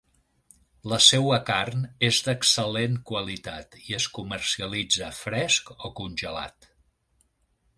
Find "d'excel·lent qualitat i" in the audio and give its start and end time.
2.27-3.97